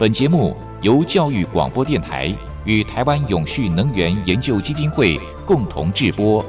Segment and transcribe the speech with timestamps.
[0.00, 6.42] 本节目由教育广播电台与台湾永续能源研究基金会共同制播。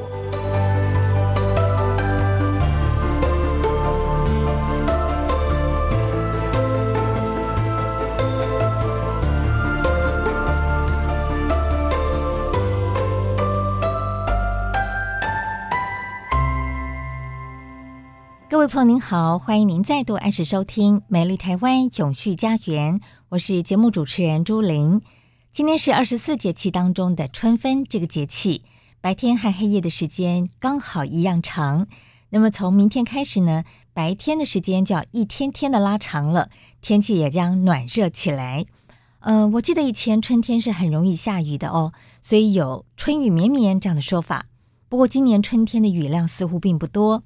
[18.49, 22.99] 各位朋友您好，欢迎您再度按时收听《美丽台湾永续家园》，
[23.31, 25.01] 我是节目主持人朱琳。
[25.53, 28.63] 今天是二十四节气当中的春分这个节气，
[28.99, 31.87] 白天和黑夜的时间刚好一样长。
[32.31, 36.49] 那么从明天开始呢，白天的时间就要一天天的拉长了，
[36.81, 38.65] 天气也将暖热起来。
[39.21, 44.47] 呃，我记得以前春天是很容易下雨的哦，所以有“春雨绵绵”这样的说法。
[44.89, 47.23] 不过今年春天的雨量似乎并不多。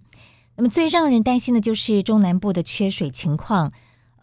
[0.55, 3.73] 那么最让人担心的就是中南部的缺水情况。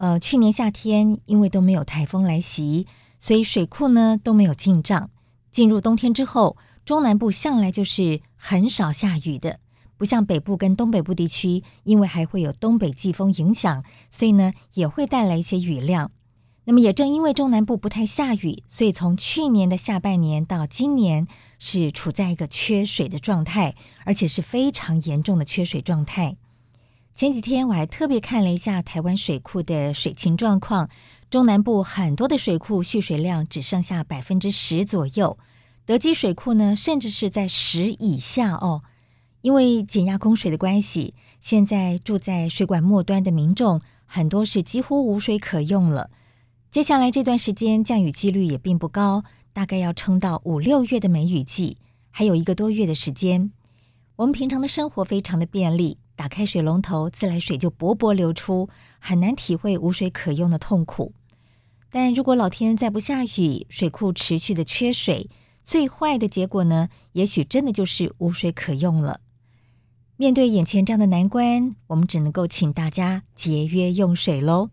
[0.03, 2.85] 呃，去年夏天因为都没有台风来袭，
[3.21, 5.09] 所以水库呢都没有进账。
[5.49, 9.61] 进入冬天之后，中南部向来就是很少下雨的，
[9.95, 16.11] 不像北部跟东北部地区，因为还会有东北季风影响，所以呢也会带来一些雨量。
[16.65, 21.25] 那么也正因为中南部不太下雨，所以从去年的下半年到今年
[21.59, 23.73] 是处在一个缺水的状态，
[24.03, 26.35] 而且是非常严重的缺水状态。
[27.15, 30.89] 前几天我还特别看了一下台湾水库的水情状况，
[31.29, 35.37] 中南部很多的水库蓄水量只剩下百分之十左右，
[35.85, 38.81] 德基水库呢甚至是在十以下哦。
[39.41, 46.09] 因为减压供水的关系，现在住在水管末端的民众很多是几乎无水可用了。
[46.71, 49.23] 接下来这段时间降雨几率也并不高，
[49.53, 51.77] 大概要撑到五六月的梅雨季，
[52.09, 53.51] 还有一个多月的时间。
[54.15, 61.11] 我们平常的生活非常的便利，打开水龙头，自来水就勃勃流出，很难体会无水可用的痛苦。
[61.91, 65.29] 但如果老天再不下雨，水库持续的缺水，
[65.65, 69.19] 最坏的结果呢，也许真的就是无水可用了。
[70.15, 74.69] 面对眼前这样的难关，我们只能够请大家节约用水喽。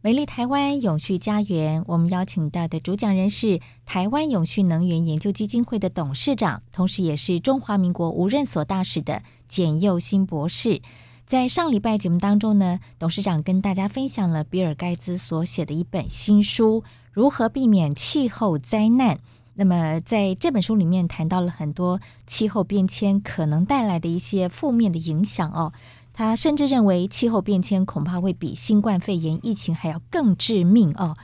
[0.00, 10.80] 美丽台湾永续家园，我们邀请到的主讲人是台湾永续能源研究基金会的董事长，同时也是中华民国无任所大使的简又新博士。
[11.26, 16.82] 在上礼拜节目当中呢，董事长跟大家分享了比尔盖茨所写的一本新书
[17.12, 19.16] 《如何避免气候灾难》。
[19.54, 25.72] 那么在这本书里面谈到了很多气候变迁可能带来的一些负面的影响哦。
[26.12, 31.16] 他甚至认为，气候变迁恐怕会比新冠肺炎疫情还要更致命哦。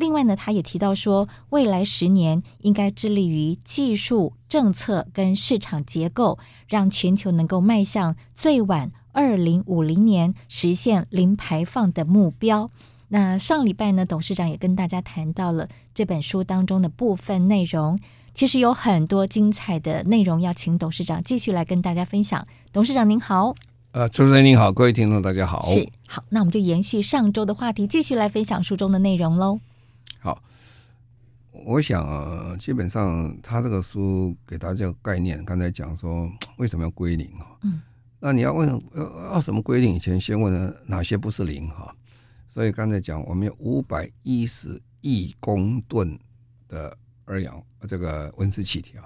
[0.00, 12.70] 另外呢，他也提到说，未来十年应该致力于技术、政策跟市场结构，让全球能够迈向最晚二零五零年实现零排放的目标。
[13.08, 18.00] 那上礼拜呢，董事长也跟大家谈到了这本书当中的部分内容，
[18.32, 22.46] 其实有很多精彩的内容要请董事长继续来跟大家分享。
[22.72, 23.54] 董事长您好。
[23.92, 25.60] 呃，主持人您好，各位听众大家好。
[25.62, 29.58] 是，好，那我们就延续上周的话题，继续来分享书中的内容喽。
[30.22, 30.42] 好，
[31.50, 37.58] 我想啊，基本上他这个书给大家个概念，刚才讲说 为什么要归零哈？
[37.62, 37.80] 嗯，
[38.20, 41.94] 那你要问要要什么归零以前，先问呢哪些不是零哈？
[42.50, 46.18] 所以刚才讲我们有五百一十亿公吨
[46.68, 46.94] 的
[47.24, 49.04] 二氧这个温室气体啊。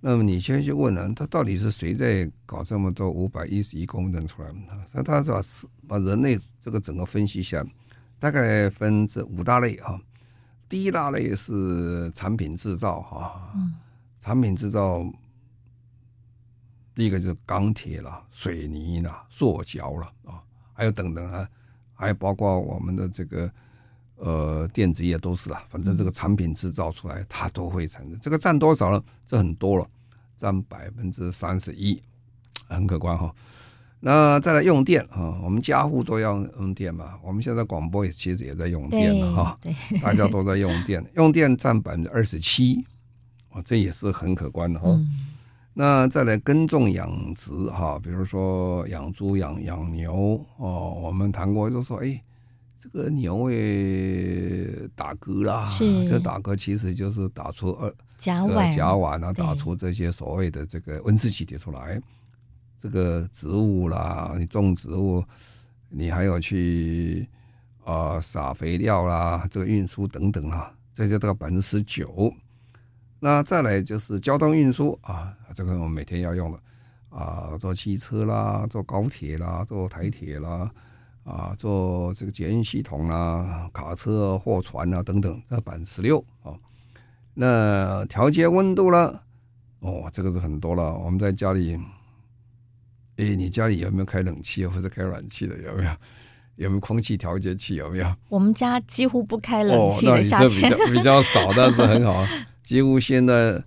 [0.00, 4.54] 那么你先去问呢，他到底是谁在搞这么多五百一十亿公吨出来？
[4.92, 5.40] 他他是把
[5.88, 7.64] 把人类这个整个分析一下，
[8.18, 9.98] 大概分这五大类哈。
[10.68, 13.52] 第一大类是产品制造哈，
[14.20, 15.04] 产品制造，
[16.94, 21.48] 第一个就是钢铁了、水泥了、塑胶了啊，还有等等啊，
[21.94, 23.50] 还有包括我们的这个
[24.16, 29.02] 呃电子业都是啊，反正这个产品制造出来它都会产生，这个占多少呢？
[29.26, 29.88] 这很多了。
[30.36, 32.02] 占百分之三十一，
[32.66, 33.32] 很可观哈。
[34.06, 37.14] 那再来用电啊，我们家户都要用电嘛。
[37.22, 39.58] 我们现在广播也其实也在用电了哈，
[40.02, 42.84] 大家都在用电， 用电占百分之二十七，
[43.48, 44.94] 啊，这也是很可观的哈。
[45.72, 52.22] 那再来耕种养殖哈，比如说养猪养养牛哦，我们谈过就说，哎，
[52.78, 61.98] 这个牛会打嗝啦，是这打嗝其实就是打出二甲烷，甲烷啊，打出这些所谓的这个温室气体出来。
[62.84, 65.24] 这个植物啦，你种植物，
[65.88, 67.26] 你还有去
[67.82, 72.30] 啊、撒肥料啦，这个运输等等啊，这些都要百分之十九。
[73.20, 76.58] 那再来就是交通运输啊，这个我们每天要用的
[77.08, 80.70] 啊，坐汽车啦，坐高铁啦，坐台铁啦。
[81.24, 86.52] 啊，做这个捷运系统啦，卡车、货船啊等等，这百分之十六啊。
[87.32, 89.22] 那调节温度了，
[89.80, 90.94] 哦，这个是很多了。
[90.98, 91.80] 我们在家里，
[93.16, 95.56] 哎，你家里有没有开冷气或者开暖气的？
[95.62, 95.90] 有没有？
[96.56, 97.74] 有没有空气调节器？
[97.74, 98.06] 有没有？
[98.28, 102.24] 我们家几乎不开冷气的，夏天比较比较少，但是很好。
[102.62, 103.62] 几乎现在，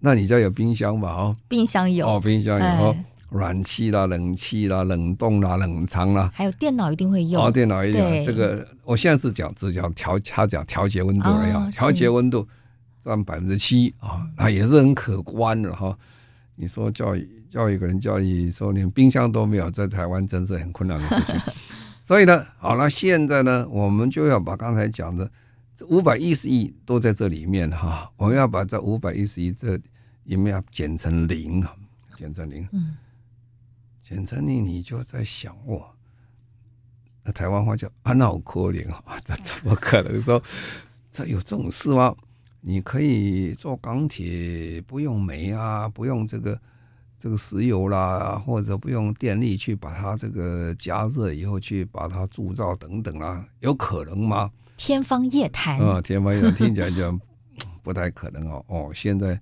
[0.00, 1.08] 那你家有冰箱吧？
[1.10, 2.90] 哦，冰箱有，哦，冰箱有。
[2.90, 7.44] 哎暖气啦、冷气啦、冷冻啦、冷藏啦，还有电脑一定会用。
[7.44, 11.72] 哦，电脑一定要这个，我现在是讲只讲调，他讲调节温度而已。
[11.72, 12.46] 调节温度
[13.02, 15.94] 占百分之七啊，那也是很可观的哈。
[16.54, 21.40] 你说教育教育一个人教育说连冰箱都没有，在台湾真是很困难的事情。
[22.02, 25.30] 所以呢，好了，现在呢，我们就要把刚才讲的
[25.74, 29.76] 这五百一十亿都在这里面哈，我们要把这五百一十亿这
[30.24, 31.74] 里面要减成零啊，
[32.16, 32.68] 减成零。
[32.72, 32.96] 嗯。
[34.08, 35.84] 简称你你就在想我，
[37.24, 40.40] 那台湾话叫“安脑可怜”啊， 这怎么可能说
[41.10, 42.14] 这有这种事吗？
[42.60, 46.56] 你可以做钢铁，不用煤啊，不用这个
[47.18, 54.50] 这个石油啦，或者不用电力去把它这个加热以后去把它铸造等等啊，有可能吗？
[54.76, 57.18] 天方夜谭啊，天方夜谭听起来就
[57.82, 58.64] 不太可能哦。
[58.68, 59.40] 哦，现在。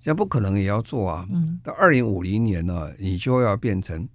[0.00, 1.26] 现在不可能也要做啊！
[1.62, 4.06] 到二零五零年呢，你就要变成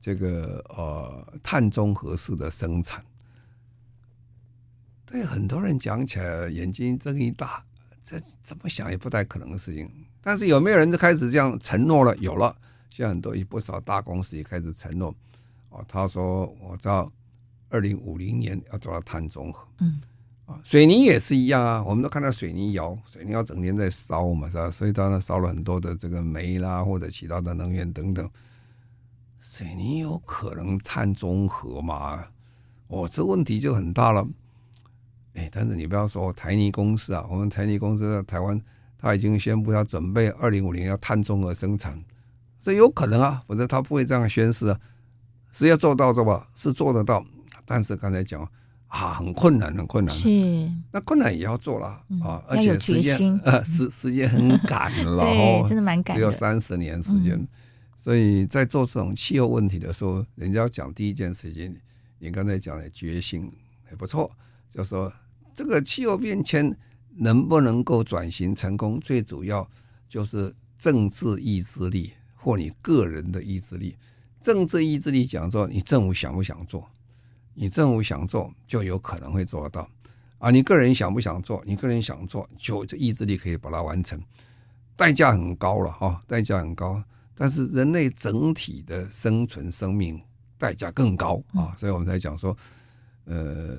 [0.00, 3.04] 这个呃碳中和式的生产。
[5.04, 7.62] 对很多人讲起来眼睛睁一大，
[8.02, 9.86] 这怎么想也不太可能的事情。
[10.26, 12.16] 但是有没有人就开始这样承诺了？
[12.16, 12.52] 有了，
[12.90, 15.14] 现在很多不少大公司也开始承诺。
[15.70, 17.08] 哦，他说我到
[17.70, 19.64] 二零五零年要做到碳中和。
[19.78, 20.00] 嗯。
[20.46, 24.68] 啊，水泥也是一样啊，我们都看到水泥窑，水泥窑整天在烧嘛，是吧？
[24.68, 28.28] 所以当然烧了很多的这个煤啦，或者其他的能源等等。
[29.38, 32.24] 水泥有可能碳中和吗？
[32.88, 34.26] 哦，这问题就很大了。
[35.34, 38.60] 哎，但是你不要说台泥公司啊，我们台泥公司在台湾，
[38.98, 42.02] 他已经宣布要准备二零五零要碳中和生产，
[42.60, 44.80] 这有可能啊，否则他不会这样宣誓啊。
[45.52, 46.48] 是要做到这吧？
[46.54, 47.24] 是做得到，
[47.64, 48.48] 但是刚才讲。
[48.88, 50.14] 啊，很困难，很困难。
[50.14, 50.28] 是，
[50.92, 51.88] 那困难也要做了
[52.22, 57.46] 啊，而且时间 呃时时间很赶了， 对，真的蛮赶，只有三十年时间。
[57.98, 61.76] 所以在做这种气候问题的时候，人家要讲第一件事情，
[62.20, 63.52] 你刚才讲的决心
[63.90, 64.30] 也不错，
[64.70, 65.12] 就说
[65.52, 66.74] 这个气候变迁
[67.18, 69.68] 能不能够转型成功，最主要
[70.08, 73.96] 就是政治意志力或你个人的意志力。
[74.40, 76.88] 政治意志力讲说，你政府想不想做？
[77.54, 79.88] 你政府想做，就有可能会做得到，
[80.36, 81.62] 啊，你个人想不想做？
[81.64, 84.22] 你个人想做，就这意志力可以把它完成，
[84.94, 87.02] 代价很高了哈，代价很高。
[87.34, 90.20] 但是人类整体的生存生命
[90.58, 92.54] 代价更高啊，所以我们才讲说，
[93.26, 93.76] 呃，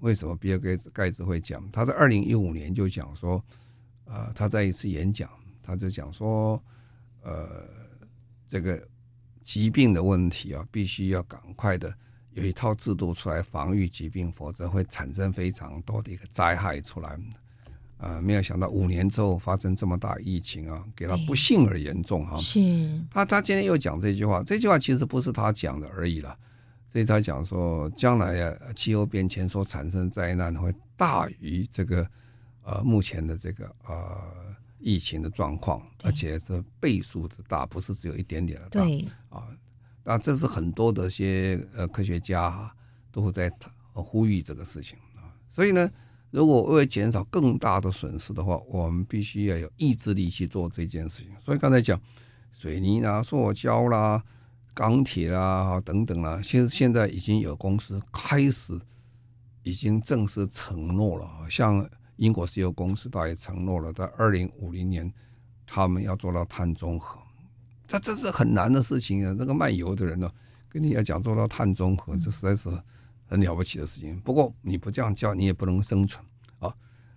[0.00, 1.66] 为什么比尔盖茨盖茨会讲？
[1.70, 3.42] 他在二零一五年就讲说，
[4.04, 5.30] 呃，他在一次演讲，
[5.62, 6.62] 他就讲说，
[7.22, 7.68] 呃，
[8.48, 8.86] 这个
[9.42, 11.92] 疾病的问题啊，必须要赶快的。
[12.32, 17.10] 有一套制度出来防御疾病，否则会产生非常多的一个灾害出来。
[17.96, 22.36] 啊、呃，没有想到五年之后发生这么大疫情啊，给他不幸而严重哈。
[22.38, 22.60] 是
[23.10, 26.36] 他，他今天又讲这句话，这句话其实不是他讲的而已了。
[26.92, 32.04] 所以他讲说，将来啊，气候变迁所产生灾难会大于这个
[32.64, 34.20] 呃目前的这个呃
[34.80, 39.46] 疫情的状况，而且是倍数之大，不是只有一点点的大对啊。
[40.02, 42.68] 那这是很多的一些呃科学家
[43.12, 43.48] 都在
[43.92, 45.88] 呼吁这个事情啊，所以呢，
[46.32, 51.30] 如果为了减少更大的损失的话，我们必须要有意志力去做这件事情。
[51.38, 52.00] 所以刚才讲
[52.52, 54.20] 水泥啦、塑胶啦、
[54.74, 58.80] 钢铁啦等等啦，现现在已经有公司开始
[59.62, 65.12] 已经正式承诺了，像英国石油公司，倒也承诺了，在二零五零年
[65.66, 67.18] 他们要做到碳中和。
[67.86, 69.34] 这这是很难的事情啊！
[69.36, 70.30] 那个卖油的人呢，
[70.68, 72.70] 跟你要讲做到碳中和，这实在是
[73.26, 74.18] 很了不起的事情。
[74.20, 76.24] 不过你不这样叫，你也不能生存
[76.60, 76.72] 啊！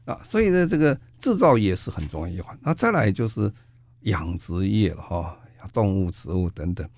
[0.05, 2.57] 啊，所以呢，这个制造业是很重要一环。
[2.62, 3.53] 那再来就是
[4.01, 5.38] 养殖业了哈，
[5.72, 6.89] 动物、植物等等。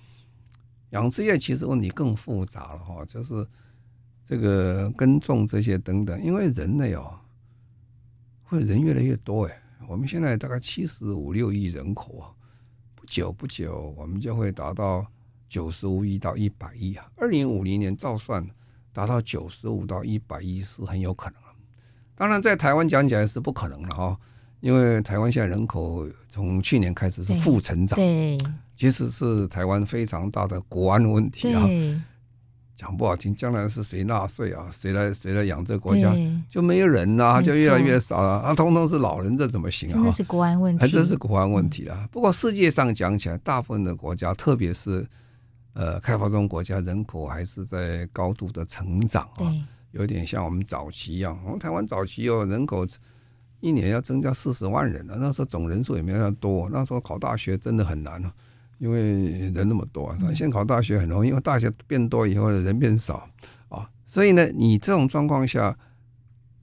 [0.90, 3.46] 养殖业其实问题更复杂了哈，就是
[4.24, 7.18] 这个耕种这些等等，因为人类哦，
[8.44, 12.30] 会人越来越多哎，我们现在大概七十五六亿人口啊，
[12.94, 15.06] 不久不久我们就会达到
[15.48, 18.46] 九十五亿到一百亿啊，二零五零年照算
[18.92, 21.40] 达到九十五到一百亿是很有可能。
[22.14, 24.18] 当然，在台湾讲起来是不可能了哈，
[24.60, 28.38] 因为台湾现在人口从去年开始是负成长，对，
[28.76, 31.66] 其实是台湾非常大的国安问题啊。
[32.76, 34.68] 讲不好听，将来是谁纳税啊？
[34.70, 36.14] 谁来谁来养这个国家？
[36.50, 38.54] 就没有人啊，就越来越少了啊！
[38.54, 40.02] 通通是老人，这怎么行啊？
[40.04, 42.06] 这是国安问题，还真是国安问题啊。
[42.12, 45.02] 不过世界上讲起来，大部分的国家，特别是
[45.72, 49.50] 呃开发中国家，人口还是在高度的成长啊。
[49.92, 52.86] 有点像我们早期一样，我们台湾早期哦人口
[53.60, 58.22] 一年要增加四十万人啊，那时候总人数也没有那么多，那时候考大学真的很难，
[58.78, 60.14] 因为人那么多。
[60.34, 63.28] 现在考大学很容易，因为大学变多以后人变少
[63.68, 65.76] 啊，所以呢，你这种状况下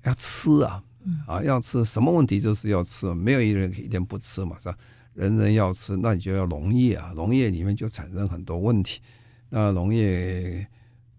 [0.04, 0.84] 要吃啊，
[1.28, 4.78] 啊要吃什么问题就是要吃，没有一人一天不吃嘛，是吧？
[5.14, 9.02] 人人要吃，那你就要农业啊，农业里面就产生很多问题，
[9.50, 10.68] 那农业。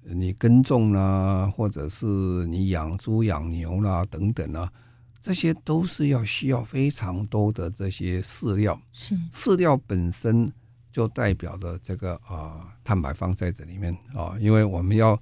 [0.06, 2.04] 你耕种啦，或者是
[2.48, 4.70] 你养猪养牛啦，等等啊，
[5.18, 8.78] 这些都是要需要非常多的这些饲料。
[8.92, 10.52] 是饲料本身
[10.94, 15.20] 就代表的这个啊碳排放在这里面啊，因为我们要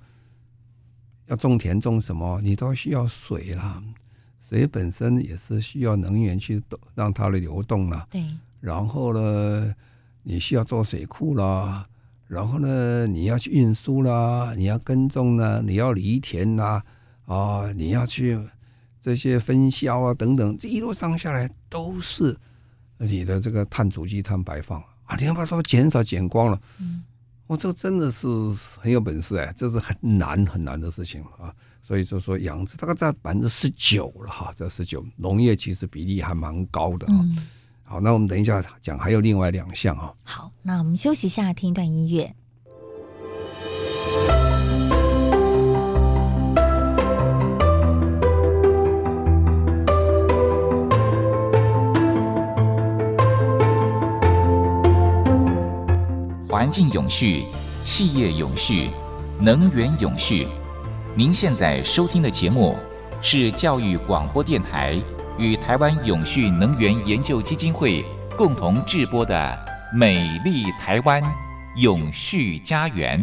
[1.29, 3.83] 要种田种什么，你都需要水啦，
[4.47, 6.63] 水本身也是需要能源去
[6.95, 8.07] 让它的流动啦。
[8.11, 8.23] 对，
[8.61, 9.75] 然后呢，
[10.25, 11.89] 你需要做水库啦。
[12.27, 16.85] 然后呢，你要去运输啦，你要耕种啦，你要犁田啦，
[17.25, 18.39] 啊，你要去
[19.01, 22.37] 这些分销啊等等，这一路上下来都是
[22.99, 26.61] 你的这个碳足迹、碳排放啊，你要把它减少减光了。
[26.81, 27.03] 嗯，
[27.47, 28.27] 我这个真的是
[28.81, 31.53] 很有本事哎，这是很难很难的事情啊。
[31.83, 37.21] 所以就说养殖大概在百分之十九了哈，这十九农业其实比例还蛮高的啊。
[37.23, 37.37] 嗯
[37.85, 40.15] 好，那我们等一下讲，还有另外两项啊。
[40.25, 42.35] 好，那我们休息一下，听一段音乐。
[56.63, 57.45] 环境永续，
[57.83, 58.89] 企业永续，
[59.41, 60.47] 能源永续。
[61.17, 62.77] 您现在收听的节目
[63.21, 64.97] 是教育广播电台。
[65.41, 68.05] 与台湾永续能源研究基金会
[68.39, 69.35] 共同制播的
[69.97, 71.21] 《美丽台湾
[71.79, 73.21] 永续家园》。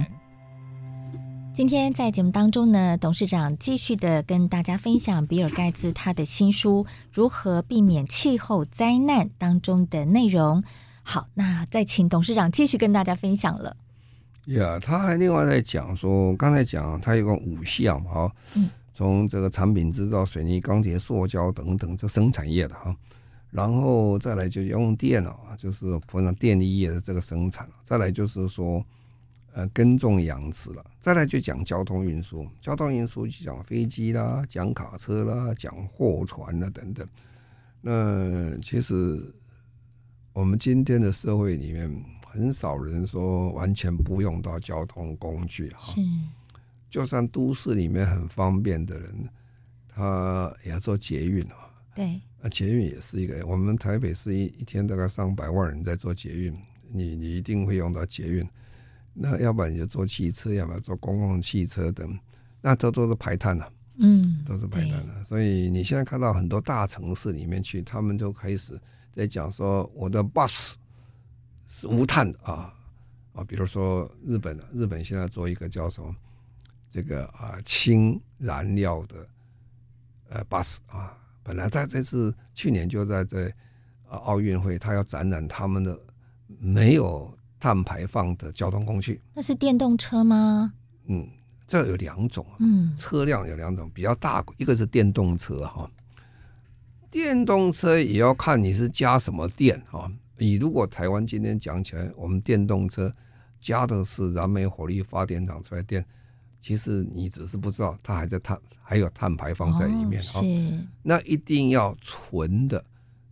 [1.53, 10.61] 今天在节目当中呢，董事长继续的跟大家分享比尔盖茨他的新书《如何避免气候灾难》当中的内容。
[11.03, 13.75] 好，那再请董事长继续跟大家分享了。
[14.45, 18.31] 呀，他还另外在讲说，刚才讲他有个五项哈。
[18.55, 22.93] 嗯从这个产品制造、水泥、钢铁、塑胶等等这生产业的哈，
[23.49, 28.85] 然后再来就用电了啊，就是普通电力业的这个生产，再来就是说
[29.53, 37.07] 呃耕种养殖了，再来就讲交通运输，交通运输就讲飞机啦、讲卡车啦、讲货船啦等等。
[37.79, 39.23] 那其实
[40.39, 45.93] 我们今天的社会里面，很少人说完全不用到交通工具哈。
[46.89, 49.29] 就算都市里面很方便的人，
[49.85, 51.69] 他也要做捷运啊。
[51.93, 53.45] 对，啊，捷运也是一个。
[53.45, 56.57] 我们台北市一一天大概上百万人在做捷运，
[56.89, 58.47] 你你一定会用到捷运。
[59.13, 62.17] 那要不然你就坐汽车，要不然坐公共汽车等，
[62.61, 63.69] 那这都是排碳了。
[63.99, 65.21] 嗯，都是排碳的。
[65.25, 68.79] 所以你现在看到很多大城市里面去，他们就开始
[69.15, 70.73] 在讲说，我的 bus
[71.67, 72.73] 是无碳的啊
[73.33, 76.15] 啊，比如说日本，日本现在做一个叫什么？
[76.89, 79.27] 这个啊，氢燃料的
[80.29, 83.47] 呃 bus 啊，本来在这次去年就在这
[84.07, 85.99] 啊奥运会，他要展览他们的
[86.59, 89.21] 没有碳排放的交通工具。
[89.35, 90.73] 那是电动车吗？
[91.05, 91.29] 嗯，
[91.67, 95.89] 这有两种，嗯，车辆有两种，比较大，一个是电动车哈，
[97.11, 100.11] 电动车也要看你是加什么电哈。
[100.37, 103.11] 你如果台湾今天讲起来，我们电动车
[103.59, 106.05] 加的是燃煤火力发电厂出来电。
[106.61, 110.21] 其实你只是不知道，它还在碳，还有碳排放在里面。
[110.21, 110.87] 哦，是。
[111.01, 112.83] 那一定要纯的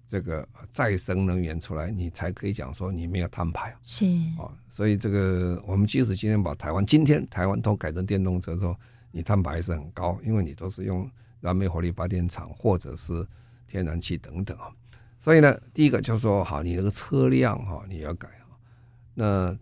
[0.08, 3.76] 这个再生能源出来，你才可以讲说你没有碳排。
[3.84, 4.06] 是。
[4.40, 8.76] 啊，所以这个我们即使今天把台湾今天台湾都改成电动车之后，
[9.12, 11.10] 你碳排还是很高，因为你都是用
[11.42, 13.28] 燃煤火力发电厂或者是
[13.68, 14.72] 天然气等等啊。
[15.20, 18.30] 所以呢，第一个就是说，好，你那个车辆哈，你要改。
[19.20, 19.58] 那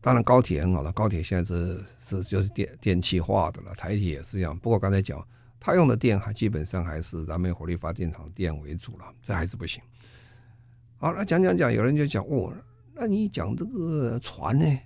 [0.00, 4.56] 当然高铁很好了，高铁现在是是就是电电气化的了，台铁也是一样。
[4.56, 5.26] 不过刚才讲，
[5.58, 9.82] 它用的电还基本上还是燃煤火力发电厂电为主了，这还是不行。
[10.98, 12.54] 好，那讲讲讲，有人就讲哦，
[12.94, 14.78] 那你讲这个船呢？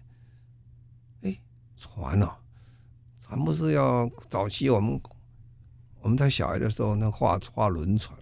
[1.21, 1.39] 哎，
[1.77, 2.39] 船啊，
[3.19, 4.99] 船不是要早期我们
[6.01, 8.16] 我们在小孩的时候，那画画轮船。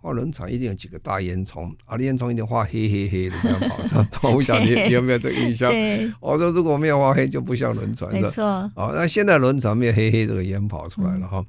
[0.00, 4.06] 画轮船一定有几个大烟囱，啊，烟囱一定画黑黑黑的这样跑上。
[4.22, 5.72] 我不晓得你，你有没有这个印象？
[6.20, 8.12] 我说如果没有画黑，就不像轮船。
[8.12, 8.44] 没错。
[8.76, 11.38] 哦，那现在轮船没有黑黑这个烟跑出来了哈。
[11.38, 11.46] 嗯、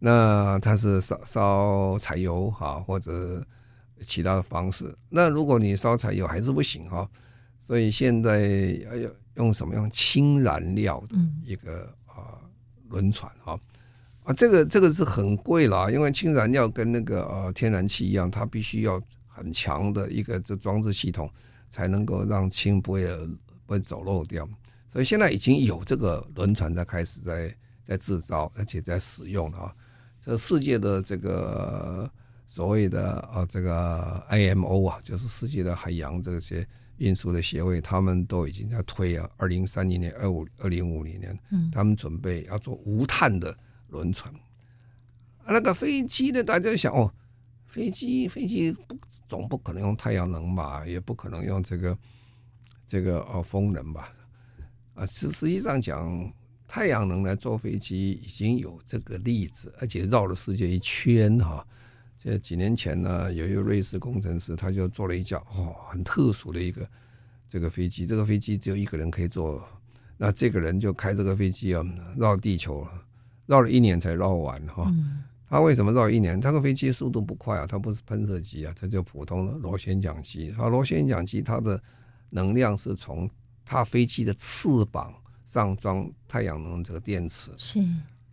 [0.00, 3.40] 那它是烧烧柴油哈，或者
[4.00, 4.92] 其他的方式。
[5.08, 7.08] 那如果你烧柴油还是不行哈，
[7.60, 8.40] 所以现在
[9.02, 12.42] 要用什么样氢燃料的一个啊
[12.88, 13.56] 轮船哈。
[14.24, 21.30] 啊，这个这个是很贵啦，因为氢燃料跟那个呃天然气一样，它必须要很强的一个这装置系统，
[21.68, 23.06] 才能够让氢不会
[23.66, 24.48] 不会走漏掉。
[24.88, 27.54] 所以现在已经有这个轮船在开始在
[27.84, 29.74] 在制造，而且在使用了啊。
[30.22, 32.10] 这世界的这个
[32.46, 36.66] 所谓的啊这个 IMO 啊，就是世界的海洋这些
[36.96, 43.54] 运输的协会，他们都已经在推啊，二零三零年、二五二零五零年，嗯，他们准备要做无碳的。
[43.94, 44.34] 轮船，
[45.44, 46.42] 啊，那个飞机呢？
[46.42, 47.14] 大家想哦，
[47.64, 48.98] 飞机飞机不
[49.28, 51.96] 总不可能用太阳能吧，也不可能用这个
[52.86, 54.12] 这个哦风能吧？
[54.94, 56.32] 啊，实实际上讲，
[56.66, 61.64] 太阳能来坐飞机已经有这个例子，而且绕了世界一圈哈。
[62.18, 66.88] 这几年前呢，有一个瑞士工程师，他就做了一架哦很特殊的一个
[67.48, 69.62] 这个飞机，这个飞机只有一个人可以坐，
[70.16, 71.84] 那这个人就开这个飞机啊
[72.16, 72.84] 绕地球。
[73.46, 74.90] 绕了一年才绕完哈，
[75.48, 76.40] 它为什么绕一年？
[76.40, 80.52] 他个飞机速度不快啊，它不是喷射机啊，它就普通的螺旋桨机。
[80.56, 81.80] 它，螺旋桨机它的
[82.30, 83.28] 能量是从
[83.64, 87.78] 它飞机的翅膀上装太阳能这个电池，是，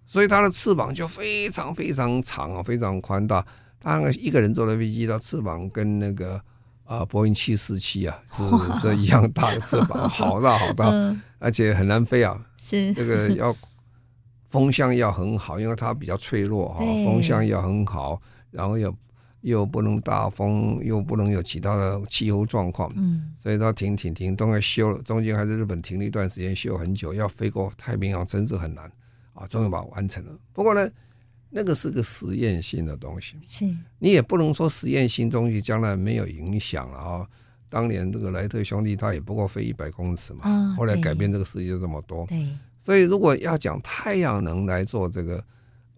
[0.08, 3.46] 所以它的翅膀就非常非常长啊，非常宽大。
[3.80, 6.42] 他一个人坐的飞机，它翅膀跟那个
[6.86, 8.42] 啊波音七四七啊是
[8.80, 10.90] 是一样大的翅膀，好大好大，
[11.38, 13.56] 而且很难飞啊，是这个要。
[14.52, 16.80] 风向要很好，因为它比较脆弱哈。
[17.06, 18.94] 风向要很好，然后又
[19.40, 22.92] 又不能大风，又不能有其他的气候状况。
[22.98, 28.92] 嗯，所以它停停停都要修了，中间还是日本停了一段时间，修很久，要飞过太平洋真是很难
[29.34, 29.48] 啊！
[29.48, 30.38] 终于把它完成了。
[30.52, 30.88] 不过呢，
[31.50, 33.66] 那个是个实验性的东西，是
[34.00, 37.28] 你也不能说实验性东西将来没有影响了啊。
[37.70, 42.26] 当年这个莱特兄弟他也不过飞一百公尺嘛，哦、后来改变这个世界这么多。
[42.28, 42.46] 对。
[42.82, 45.46] 所以，如果要讲太阳能来做这个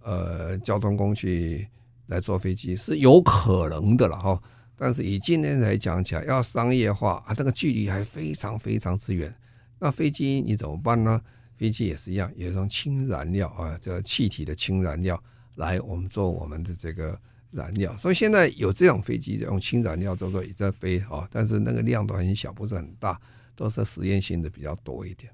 [0.04, 1.66] 呃交通工具
[2.08, 4.40] 来坐飞机是有可能的了哈，
[4.76, 9.34] 但是以今天来讲起来，要商业化啊，这个距离还非常非常之远。
[9.80, 11.22] 那飞机你怎么办呢？
[11.56, 15.22] 飞机也是一样，有一种氢燃料啊，这气体的氢燃料
[15.56, 17.18] 来我们做我们的这个
[17.52, 17.96] 燃料。
[17.96, 23.18] 所以现在有这种飞机用氢燃料做做也在飞啊，但是那个量都很小，不是很大，
[23.56, 25.32] 都是实验性的比较多一点。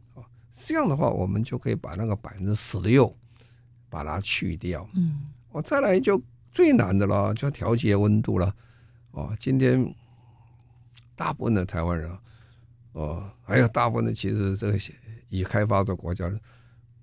[0.62, 3.16] 这样的话，我们就可以把那个百分之十六
[3.90, 4.88] 把它去掉。
[4.94, 8.54] 嗯，我再来就最难的了，就调节温度了。
[9.12, 9.96] 哦，今天
[11.16, 12.12] 大部分的台湾人，
[12.92, 14.78] 哦，还有大部分的其实这个
[15.30, 16.30] 已开发的国家。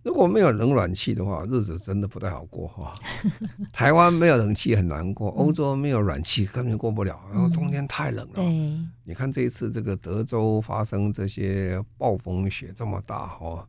[0.07, 2.95] 如果没有冷暖气的话，日子真的不太好过哈。
[3.75, 8.35] 台湾没有冷气很难过，欧洲没有暖气根本过不了，然后冬天太冷了。
[8.37, 13.66] 对，你看这一次这个德州发生这些暴风雪这么大哈，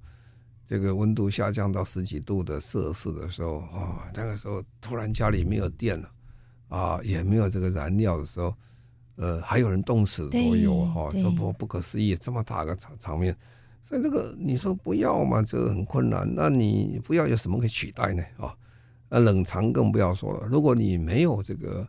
[0.63, 6.07] 这个温度下降到十几度的摄氏的时候啊，那个时候突然家里没有电了
[6.67, 8.53] 啊，也没有这个燃料的时候，
[9.15, 13.35] 呃，还有人冻死都有哈，这不不可思议，这么大个场场面。
[13.87, 16.29] 所以这个你说不要嘛，这个很困难。
[16.35, 18.21] 那你不要有什么可以取代呢？
[18.37, 18.53] 啊，
[19.07, 20.45] 呃，冷藏更不要说了。
[20.45, 21.87] 如果你没有这个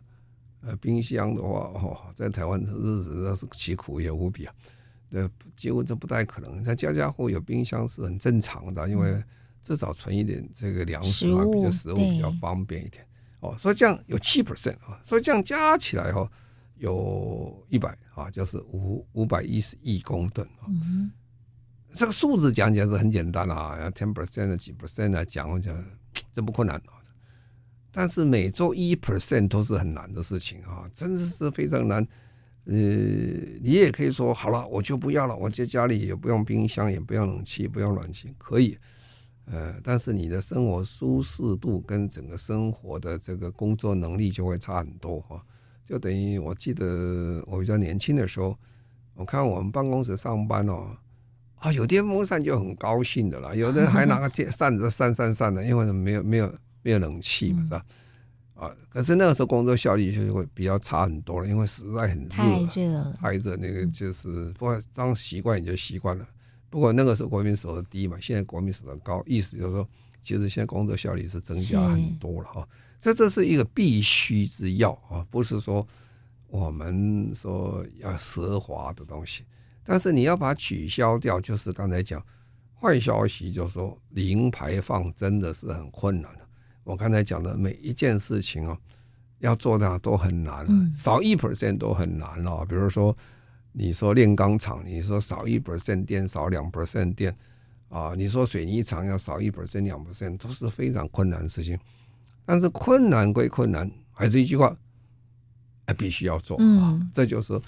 [0.61, 4.55] 呃冰箱的话，哦，在台湾的日子那是其苦也无比啊。
[5.11, 6.63] 呃，几乎这不太可能。
[6.63, 9.21] 在家家户有冰箱是很正常的，因为
[9.61, 13.05] 至少存一点这个粮食嘛，比较食物比较方便一点。
[13.41, 16.25] 哦，所以这样有七 percent 啊，所以这样加起来哈，
[16.77, 20.63] 有一百啊，就是五五百一十亿公吨啊。
[20.69, 21.11] 嗯
[21.93, 25.83] 这个数字讲起来是很简单的啊，要 ten percent 几 percent 来讲，我 讲
[26.31, 26.93] 这不困难啊。
[27.91, 32.07] 但是每周一 percent 都是很难的事情啊，真的是非常难。
[32.65, 38.77] 呃，你也可以说好了，我就不要了，我在家里也不用冰箱，也不用冷气，不用暖气，可以。
[39.45, 45.43] 呃，但是你的生活舒适度跟整个生活的这个工作能力就会差很多哈。
[45.83, 48.55] 就等于我记得我比较年轻的时候，
[49.15, 50.95] 我看我们办公室上班哦。
[51.59, 57.85] 啊，有电风扇就很高兴的啦，有的人 还拿个电扇子扇扇扇的，因为没有没有没有冷气嘛，是吧？
[58.55, 66.25] 啊，可是那个时候工作效率就会比较差很多了，因为实在很热，太热了，太热，那个就是不过当习惯也就习惯了。
[66.69, 69.87] 不过那个时候国民所得低嘛，现在国民所得高，意思就是说，
[70.21, 72.67] 其实现在工作效率是增加很多了哈。
[72.99, 75.85] 这这是一个必须之要啊，不是说
[76.47, 79.43] 我们说要奢华的东西。
[79.89, 82.23] 但是你要把它取消掉，就是刚才讲
[82.79, 86.47] 坏消息，就是说零排放真的是很困难的。
[86.83, 88.77] 我刚才讲的每一件事情哦，
[89.39, 92.63] 要做到都很难，少一 percent 都很难了。
[92.65, 93.17] 比如说
[93.71, 97.35] 你说炼钢厂，你说少一 percent 电，少两 percent 电
[97.87, 101.75] 啊，你说水泥厂要少一 percent 两 percent 都是非常困难的事情。
[102.45, 104.71] 但是困难归困难，还是一句话，
[105.87, 107.09] 还必须要做啊。
[107.11, 107.59] 这就是。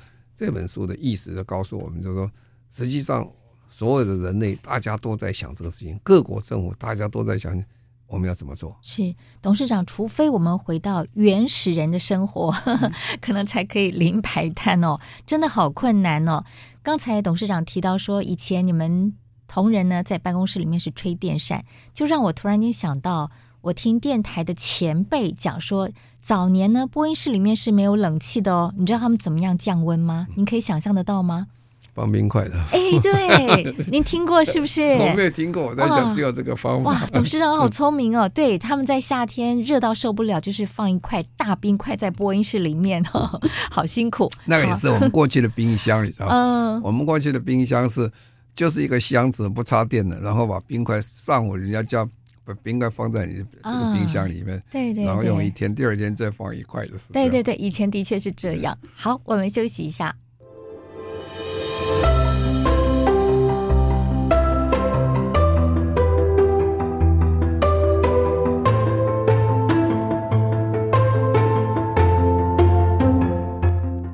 [0.42, 2.32] 这本书的意思就告诉我们，就是说，
[2.72, 3.32] 实际上
[3.70, 7.64] 所有的人类大家都在想这个事情，各国政府大家都在想
[8.08, 8.76] 我们要怎么做。
[8.82, 12.52] 是董事长，除非我们回到原始人的生活，
[13.22, 16.44] 可能才可以零排碳哦，真的好困难哦。
[16.82, 19.14] 刚才董事长提到说，以前你们
[19.48, 23.30] 同仁呢在办公室里面是吹电扇，就让我突然间想到。
[23.62, 25.88] 我听电台的前辈讲说，
[26.20, 28.74] 早年呢，播音室里面是没有冷气的哦。
[28.76, 30.28] 你知道他们怎么样降温吗？
[30.36, 31.46] 您可以想象得到吗？
[31.94, 32.56] 放冰块的。
[32.72, 34.82] 哎，对，您听过是不是？
[34.98, 36.92] 我没有听过，我在想只有这个方法。
[36.92, 38.28] 哇，董事长好聪明哦！
[38.34, 44.32] 对，他们在夏天热到受不了，就是放一块大冰块在播音室里面哦， 好辛苦。
[44.46, 46.32] 那个也是我们过去的冰箱，你知道吗？
[46.34, 48.10] 嗯，我们过去的冰箱是
[48.56, 52.10] 就是一个箱子不插电的，然后把冰块上午人家叫。
[52.54, 57.12] 把冰块放在你这个冰箱里面，啊、对，对对，然后用一天，第二天再放一块的是。
[57.14, 58.78] 对对对，以前的确是这样。
[58.96, 60.16] 好，我们休息一下。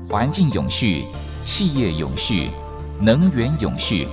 [0.10, 1.06] 环境永续，
[1.44, 2.50] 企业永续，
[3.00, 4.08] 能源永续。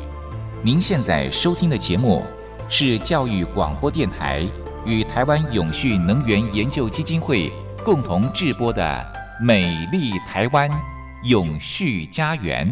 [0.63, 2.23] 您现在收听的节目。
[2.77, 4.45] 是教育广播电台
[4.85, 7.49] 与台湾永续能源研究基金会
[7.85, 8.83] 共同制播的
[9.45, 10.69] 《美丽台湾
[11.23, 12.69] 永续家园》。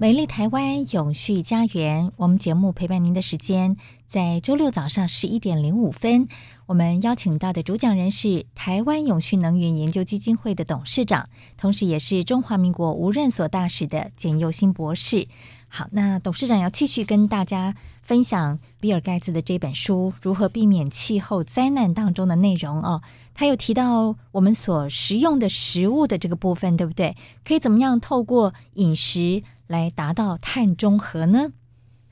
[0.00, 6.26] 美丽台湾永续家园，我们节目陪伴您的时间在周六早上十一点零五分。
[6.66, 15.28] 我们邀请到的主讲人是台湾永续能源研究基金会的董事长，同时也是中华民国无任所大使的简佑新博士。
[15.68, 23.00] 好，那董事长要继续跟大家分享比尔盖茨的这本书《如何避免气候灾难》当中的内容哦。
[23.32, 27.16] 他有提到我们所食用的食物的这个部分，对不对？
[27.44, 31.52] 可以怎么样透过饮食来达到碳中和呢？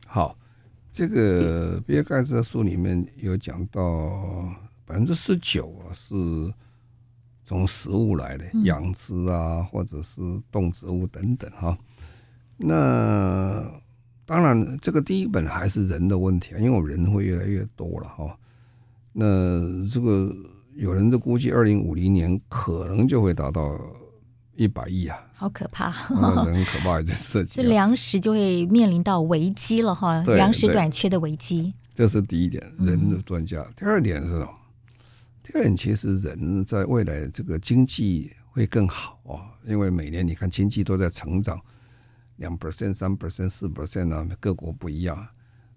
[0.07, 0.37] 好，
[0.95, 4.55] 这个比尔盖茨的书里面有讲到
[4.87, 6.15] 百分之十九啊是
[7.43, 11.77] 从食物来的，养殖啊，或者是动植物等等哈。
[12.57, 13.69] 那
[14.25, 18.39] 当然，这个第一本还是人的问题啊，因为我们人会越来越多了哈。
[19.13, 19.25] 那
[19.89, 20.33] 这个
[20.75, 23.77] 有人就估计，二零五零年可能就会达到
[24.57, 25.91] 一百亿啊，好可怕！
[25.91, 31.75] 很可怕， 就是这粮食就会面临到危机了哈，粮食短缺的危机。
[31.95, 33.65] 这是第一点，人的专家。
[33.77, 34.49] 第二点是什么？
[35.43, 41.61] 第二点，其实人在未来这个经济会更好啊，因为每年你看经济都在成长。
[42.37, 45.17] 两 percent、三 percent、四 percent 啊，各国不一样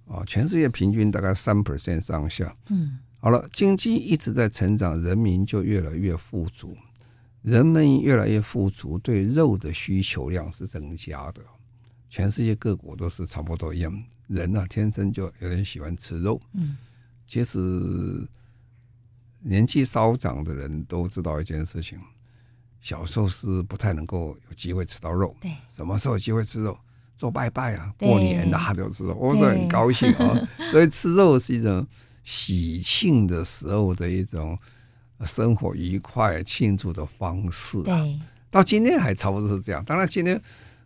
[0.07, 2.51] 啊，全世界平均大概三 percent 上下。
[2.69, 6.75] 嗯，好了，经济一直在成长，人民就越来越富足。
[7.47, 11.41] 人们越来越富足，对肉的需求量是增加的。
[12.09, 16.41] 全世界各国都是差不多一样，人啊，天生就有人喜欢吃肉。
[16.51, 16.75] 嗯，
[17.25, 18.27] 其实
[19.39, 21.97] 年纪稍长的人都知道一件事情。
[22.81, 26.77] 小时候是不太能够有机会吃到肉，对，什么时候有机会吃肉？
[27.15, 30.35] 做拜拜啊，过年啊就吃肉，我是很高兴啊。
[30.69, 31.87] 所以吃肉是一种
[32.25, 34.59] 喜庆的时候的一种
[35.25, 38.05] 生活愉快庆祝的方式啊。
[38.49, 39.83] 到今天还差不多是这样。
[39.85, 40.41] 当然，今天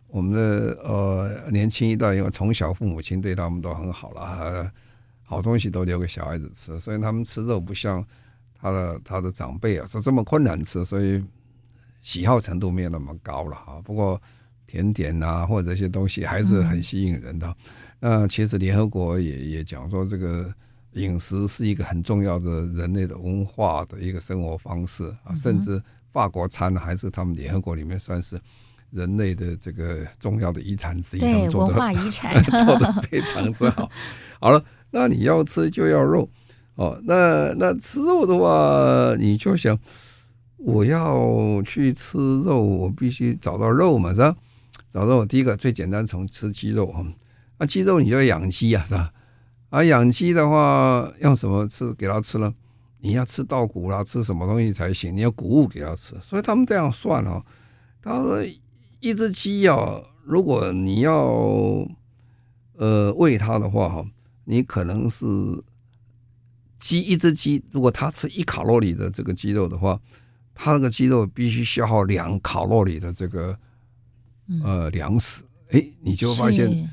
[0.08, 4.70] 我们的呃年轻一代，因为从小父母亲对他们都很好了，
[5.22, 8.04] 好东西都留给小孩子吃，所以他们吃肉不像
[8.54, 11.22] 他的他的长辈啊，说这么困难吃，所以。
[12.04, 14.20] 喜好程度没有那么高了哈，不过
[14.66, 17.46] 甜点啊或者这些东西还是很吸引人的。
[18.00, 20.52] 嗯、那其实联合国也也讲说，这个
[20.92, 28.38] 饮食是一个很重要的人类的文化的一个生活方式啊，甚至法国餐还是他们联合国里面算是
[28.90, 33.90] 人类的这个重要的遗产之一，对，文化遗产 做的非常之好。
[34.38, 36.28] 好了，那你要吃就要肉
[36.74, 37.00] 哦。
[37.04, 39.78] 那那吃肉的话，你就想
[40.58, 44.36] 我要去吃肉，我必须找到肉嘛，是吧？
[44.90, 47.02] 找到第一个最简单，从吃鸡肉哈。
[47.58, 49.10] 那鸡肉你就要养鸡啊，是吧？
[49.72, 52.52] 啊，养鸡的话用什么吃给它吃呢？
[53.00, 55.16] 你要吃稻谷啦，吃什么东西才行？
[55.16, 56.14] 你要谷物给它吃。
[56.20, 57.42] 所以他们这样算哦，
[58.02, 58.44] 他说
[59.00, 61.88] 一只鸡啊，如果你要
[62.76, 64.06] 呃喂它的话哈。
[64.44, 65.24] 你可能是
[66.76, 69.98] 鸡一只鸡，如果它吃一卡路里的这个鸡肉的话，
[70.52, 73.56] 它那个鸡肉必须消耗两卡路里的这个
[74.64, 75.44] 呃粮食。
[75.70, 76.90] 哎，你就发现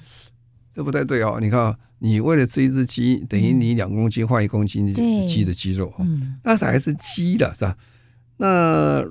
[0.71, 1.39] 这不太对哦。
[1.41, 4.87] 你看，你为了吃一只鸡，等于你两公斤换一公斤
[5.27, 5.93] 鸡的鸡肉，
[6.43, 7.77] 那是还是鸡的是吧？
[8.37, 9.03] 那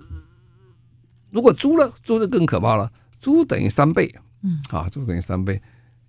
[1.30, 5.60] 如果猪了，猪就更可怕了，猪等于三倍，嗯，啊，猪等于三倍。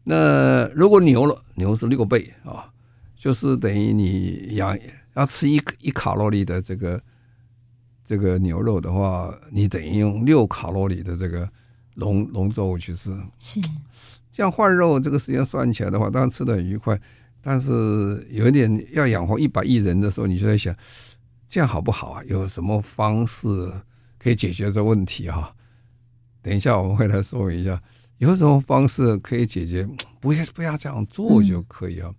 [0.03, 2.71] 那如果牛了，牛是六倍啊，
[3.15, 4.77] 就是等于你养
[5.15, 7.03] 要吃一一卡路里的这个
[8.05, 11.47] 这个牛肉的话，你等于用六卡路里的这个
[11.95, 13.13] 农农作物去吃。
[13.37, 13.59] 是，
[14.39, 16.97] 这样换肉这个时间算起来的话，当然吃得很愉快，
[17.41, 20.73] 但是有一点要养活一百亿人的时候，你就在想，
[21.45, 22.23] 这样好不好啊？
[22.23, 23.69] 有什么方式
[24.17, 25.53] 可以解决这问题哈？
[26.41, 27.83] 等一下我们会来说一下。
[28.19, 29.85] 有什么方式可以解决？
[30.21, 32.09] 不要不要这样做就可以啊。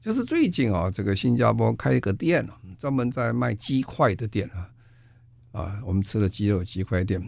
[0.00, 5.60] 就是最近啊，这个新加坡开一个店，专门在卖鸡块的店啊。
[5.60, 7.22] 啊，我们吃的鸡肉鸡块店。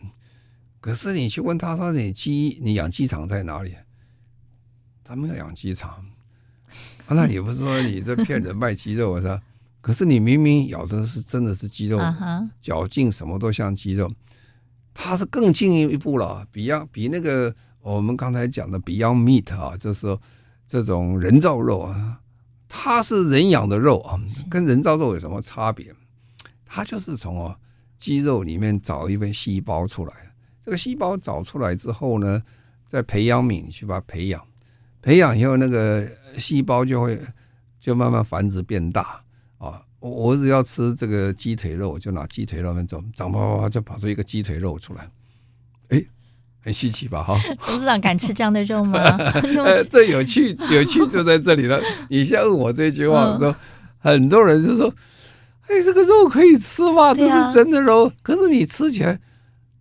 [0.81, 3.75] 可是你去问他说：“你鸡，你养鸡场在哪里？”
[5.13, 5.91] 他们要养鸡场。
[7.07, 9.39] 啊，那你不是说你这骗人卖鸡肉是吧？
[9.83, 11.99] 可是你明明咬的是真的是鸡肉，
[12.63, 14.11] 嚼劲什么都像鸡肉。
[14.95, 17.55] 它是更进一步了，比样比那个。
[17.83, 20.17] 我们刚才讲的 Beyond Meat 啊，就是
[20.69, 22.21] 这种人造肉啊，
[22.69, 24.17] 它是人养的肉啊，
[24.49, 25.93] 跟人造肉有什么差别？
[26.65, 27.59] 它就是从啊
[27.99, 30.13] 鸡肉里面找一份细胞出来，
[30.65, 32.41] 这个细胞找出来之后呢，
[32.87, 34.41] 再培养皿去把它培养，
[35.03, 36.07] 培养以后那个
[36.39, 37.21] 细胞就会
[37.79, 39.21] 就慢慢繁殖变大
[39.59, 39.83] 啊。
[40.01, 45.09] 我只要吃这个鸡腿肉，就拿鸡腿肉那种长啪啪就跑出一个鸡腿肉出来。
[45.89, 46.03] 哎
[46.65, 47.25] 很稀奇吧？
[47.25, 47.37] 哈，
[47.67, 49.01] 董事长敢吃这样的肉吗？
[49.91, 51.81] 这有趣，有趣就在这里了。
[52.09, 53.53] 你先问我这句话的时候，
[53.99, 54.87] 很多人就说
[55.67, 57.13] ：“哎，这个肉可以吃吗？
[57.13, 58.13] 这是真的肉？
[58.23, 59.19] 可是你吃起来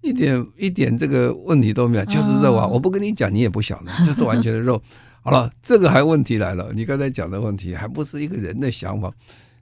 [0.02, 2.66] 一点一点这个问题都没有，就是肉啊！
[2.66, 4.82] 我不跟你讲，你也不晓得，这是完全的肉。
[5.22, 9.14] 好了，这个还问题来了，你刚才讲的问题还不是一个人的想法。”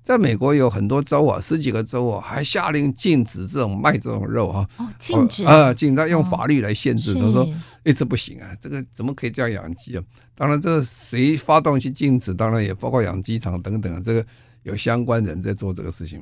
[0.02, 4.68] 在美国有很多州啊，十几个州啊，还下令禁止这种卖这种肉哈。
[4.78, 7.14] 哦，禁止啊，禁止用法律来限制。
[7.14, 7.48] 他说
[7.84, 14.26] ：“哎，这不行啊，这个怎么可以这样养鸡啊？”当然，这个谁发动去禁止，当然也包括养鸡场等等啊，这个
[14.64, 16.20] 有相关人在做这个事情。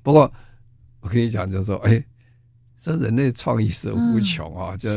[0.00, 0.32] 不过
[1.00, 2.04] 我跟你讲，就是说，哎，
[2.80, 4.88] 这人类创意是无穷啊，就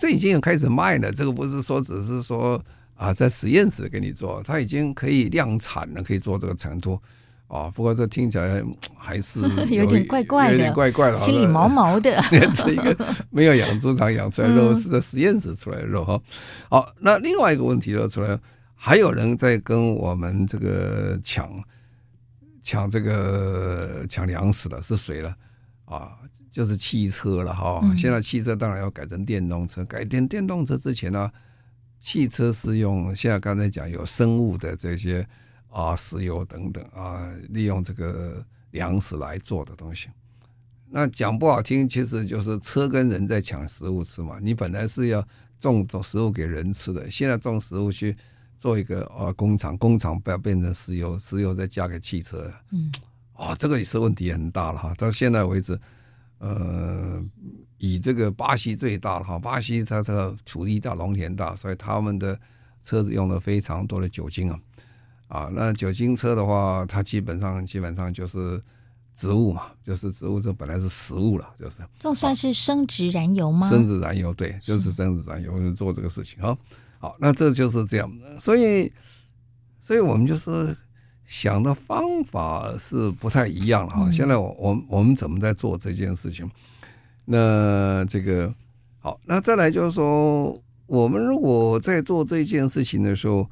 [0.00, 1.12] 这已经有开始卖了。
[1.12, 2.60] 这个不是说只是说
[2.96, 7.00] 啊，在实验室给你做，它已经可以量产了，可以做这个程度。
[7.48, 8.60] 啊，不过这听起来
[8.98, 9.38] 还是
[9.70, 12.20] 有，有点怪怪的，有点怪怪的，心里毛毛的。
[12.56, 12.96] 这一个
[13.30, 16.20] 没有养猪场养出来的肉，是在实验室出来的肉哈。
[16.68, 18.36] 好，那另外一个问题就出来，
[18.74, 21.48] 还有人在跟我们这个抢
[22.62, 25.32] 抢这个抢粮食的是谁了？
[25.84, 26.14] 啊，
[26.50, 27.80] 就是汽车了哈。
[27.94, 31.30] 现在汽车当然要改成电动车，改电电动车之前呢，
[32.06, 35.26] 汽车是用现在刚才讲有生物的这些。
[35.68, 40.08] 啊，石油等等啊，利用这个粮食来做的东西，
[40.88, 44.38] 那讲不好听，其实就是车跟人在抢食物吃嘛。
[44.40, 45.22] 你本来是要
[45.60, 48.16] 种种食物给人吃的，现在种食物去
[48.56, 52.90] 做一个啊工厂，工厂不要变成石油，石油再加给汽车，嗯，
[53.34, 54.94] 啊，这个也是问题很大了哈。
[54.96, 55.78] 到现在为止，
[56.38, 57.22] 呃，
[57.78, 62.38] 以这个巴西最大了哈，巴西它这个土地大，农田大，所以他们的
[62.82, 64.60] 车子用了非常多的酒精啊。
[65.28, 68.62] 啊，那酒精车的话，它基本上基本上就是
[69.12, 73.68] 植物嘛，就是植物，这本来是食物了，就是这算是生殖燃油吗？
[73.68, 76.56] 生殖燃油，对，就是生殖燃油是做这个事情啊。
[76.98, 78.92] 好，那这就是这样的，所以，
[79.80, 80.76] 所以我们就是
[81.26, 84.10] 想的方法是不太一样了哈。
[84.10, 86.50] 现在我我我们怎么在做这件事情？
[87.24, 88.52] 那这个
[88.98, 93.48] 好，那再来就是说，我们如果在做这件事情的时候。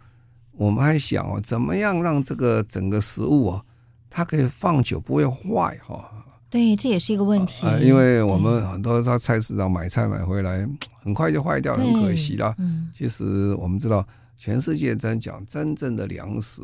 [0.57, 3.61] 我们还想哦，怎么样让这个整个食物啊，
[4.09, 6.09] 它可以放久不会坏哈？
[6.49, 7.67] 对，这也是一个问题。
[7.67, 10.65] 啊，因为我们很多到菜市场买菜买回来，
[11.03, 12.55] 很快就坏掉，很可惜了。
[12.59, 14.07] 嗯，其实我们知道，
[14.37, 16.63] 全世界在讲真正的粮食，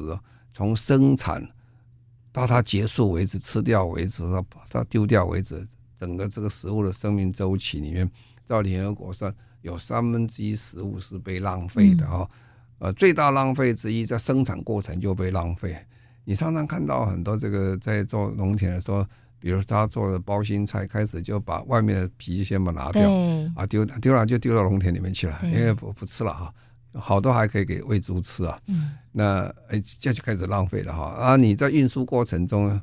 [0.53, 1.47] 从生产
[2.33, 8.11] 到它结束为止，吃掉为止，到到丢掉为止，整个这个食物的生命周期里面，
[8.47, 12.29] 照联合国算，有三分之一食物是被浪费的啊。
[12.79, 15.77] 呃，最大浪费之一在生产过程就被浪费。
[16.25, 19.07] 你常常看到很多这个在做农田的时候。
[19.43, 23.11] 比如他做的包心菜，开始就把外面的皮先把拿掉，
[23.57, 26.55] 啊丢丢了就丢到农田里面去了，因为不不吃了哈，
[26.95, 28.59] 好多还可以给喂猪吃啊。
[28.67, 31.05] 嗯，那哎这就开始浪费了哈。
[31.05, 32.81] 啊，你在运输过程中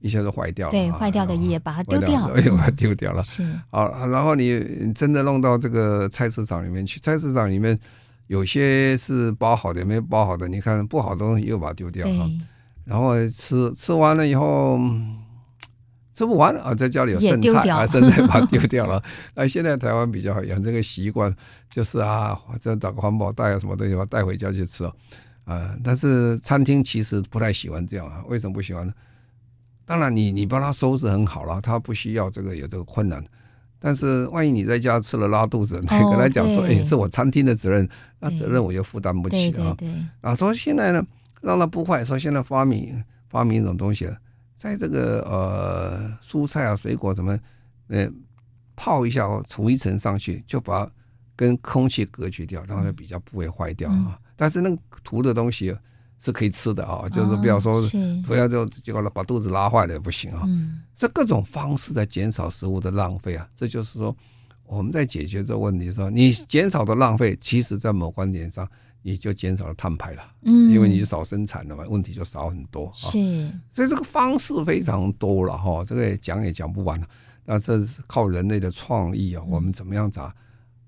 [0.00, 3.22] 一下子坏掉了，对，坏掉的也把它丢掉，哎， 把它丢掉了。
[3.24, 7.78] 是啊，然后你真的弄到这个菜市场里面去，菜市场里面
[8.26, 12.28] 有些是包好的，没包好的，你看不好的东西又把它丢掉哈。
[12.84, 14.78] 然后吃吃完了以后。
[16.14, 19.02] 吃不完啊，在家里有剩菜啊，剩菜把它丢掉了。
[19.34, 21.34] 那现在台湾比较好养这个习惯，
[21.68, 24.92] 就是啊，这找个环保袋啊，什么东西把它带回家去吃啊。
[25.44, 28.92] 啊但是餐厅其实不太喜欢这样啊，为什么不喜欢呢？
[29.84, 33.22] 当然你，你你帮他收拾很好了，他不需要这个有这个困难。
[33.78, 37.86] 但是万一你在家吃了拉肚子，你跟他讲说，哎，是我餐厅的责任，
[38.20, 39.76] 那责任我就负担不起啊。
[40.22, 41.04] 啊，说现在呢，
[41.42, 44.08] 让他不坏，说现在发明发明一种东西。
[44.64, 47.38] 在这个呃蔬菜啊水果什么
[47.88, 48.08] 呃
[48.74, 50.90] 泡一下哦，涂一层上去，就把
[51.36, 54.18] 跟空气隔绝掉，然后比较不会坏掉啊。
[54.34, 55.76] 但是那个涂的东西
[56.18, 57.78] 是可以吃的啊，就是不要说
[58.24, 60.48] 涂了就结果把肚子拉坏了也不行啊。
[60.96, 64.16] 这各种方式在减少食物的浪费啊，这就是说
[64.64, 68.66] 我们在解决这个问题的时候，你减少的浪费，其实在某观点上。
[69.06, 72.90] 你就减少了碳排了，嗯，因为你少生产了嘛，问题就少很多。
[72.94, 73.10] 是，
[73.70, 77.06] 所以这个方式非常多了哈，这个也讲也讲不完了。
[77.44, 80.34] 那这是靠人类的创意啊，我们怎么样把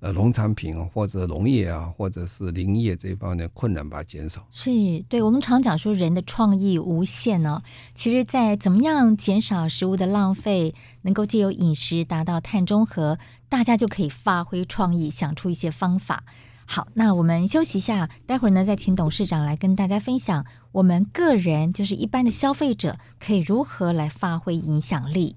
[0.00, 4.46] 呃农产品或者农业啊，或者是林业这一方面的困难把它减少？
[4.50, 4.70] 是，
[5.10, 7.62] 对，我们常讲说人的创意无限呢。
[7.94, 13.18] 其实，在怎么样减少食物的浪费，能够借由饮食达到碳中和，
[13.50, 16.24] 大家就可以发挥创意，想出一些方法。
[16.68, 25.36] 好，那我们休息一下，待会儿呢再请董事长来跟大家分享，我们个人就是一般的消费者可以如何来发挥影响力。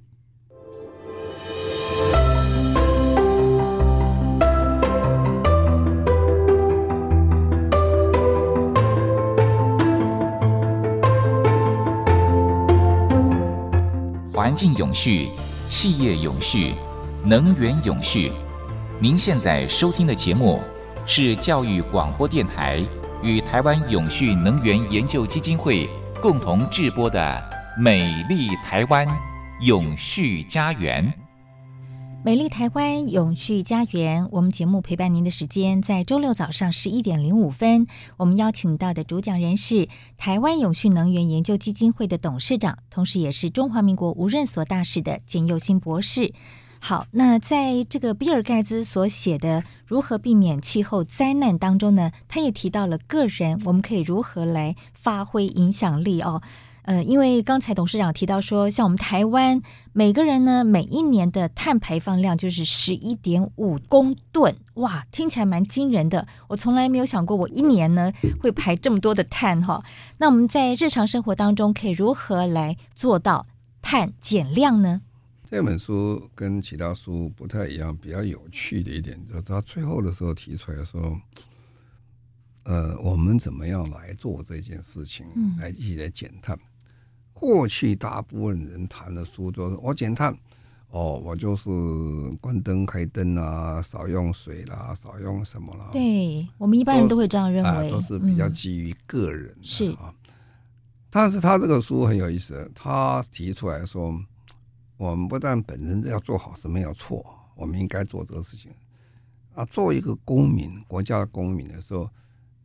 [14.34, 15.30] 环境永续，
[15.68, 16.74] 企业永续，
[17.24, 18.32] 能源永续。
[19.00, 20.60] 您现在收听的节目。
[21.12, 22.88] 是教育广播电台
[23.24, 25.90] 与台湾永续能源研究基金会
[26.22, 27.20] 共同制播的
[27.82, 29.08] 《美丽台湾
[29.62, 31.04] 永续家园》。
[32.24, 37.88] 美丽台湾永续家园，我们节目陪伴您的时间在周六早上十一点零五分。
[38.18, 46.32] 我们邀请到的主讲人是台湾永续能源研究基金会的董事长，同时也是中华民国无任所大使的简佑新博士。
[46.82, 56.42] 好，那在这个比尔盖茨所写的《如何避免气候灾难》当中呢，他也提到了个人我们可以如何来发挥影响力哦。
[56.84, 59.62] 呃，因为刚才董事长提到说，像我们台湾
[59.94, 66.26] 每个人呢，每一年的碳排放量就是十一点五公吨，哇，听起来蛮惊人的。
[66.48, 68.12] 我从来没有想过，我一年呢
[68.42, 69.84] 会排这么多的碳哈。
[70.18, 73.46] 那我们在日常生活当中可以如何来做到
[73.84, 75.02] 碳减量呢？
[75.50, 81.20] 这本书跟其他书不太一样，比较有趣的一点就是，他最后的时候提出来说，
[82.66, 85.26] 呃，我们怎么样来做这件事情，
[85.58, 86.56] 来一起来减碳。
[86.56, 86.62] 嗯、
[87.34, 90.38] 过去大部分人谈的书都是我减碳，
[90.92, 91.68] 哦，我就是
[92.40, 95.90] 关灯开灯啊，少用水啦，少用什么啦。
[95.92, 100.14] 对，我们一般人都会这样认为，都是比较基于个人、嗯、是啊。
[101.10, 104.14] 但是他这个书很有意思，他提出来说。
[105.00, 108.70] 我们不但本身要做好是没有错，我们应该做这个事情
[109.56, 109.64] 啊。
[109.64, 112.10] 作为一个公民，国家的公民的时候，